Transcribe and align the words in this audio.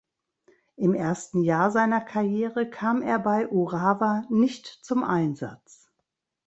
Im 0.77 0.95
ersten 0.95 1.43
Jahr 1.43 1.69
seiner 1.69 2.01
Karriere 2.01 2.67
kam 2.67 3.03
er 3.03 3.19
bei 3.19 3.47
Urawa 3.49 4.23
nicht 4.31 4.65
zum 4.65 5.03
Einsatz. 5.03 5.91